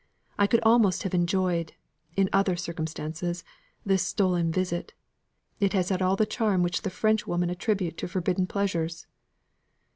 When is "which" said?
6.63-6.81